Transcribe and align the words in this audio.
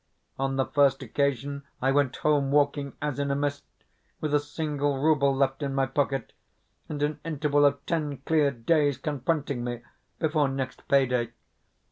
On 0.39 0.55
the 0.55 0.65
first 0.65 1.03
occasion 1.03 1.61
I 1.79 1.91
went 1.91 2.15
home 2.15 2.49
walking 2.49 2.93
as 3.03 3.19
in 3.19 3.29
a 3.29 3.35
mist, 3.35 3.63
with 4.19 4.33
a 4.33 4.39
single 4.39 4.97
rouble 4.97 5.31
left 5.31 5.61
in 5.61 5.75
my 5.75 5.85
pocket, 5.85 6.33
and 6.89 7.03
an 7.03 7.19
interval 7.23 7.65
of 7.65 7.85
ten 7.85 8.17
clear 8.25 8.49
days 8.49 8.97
confronting 8.97 9.63
me 9.63 9.81
before 10.17 10.47
next 10.49 10.87
pay 10.87 11.05
day. 11.05 11.29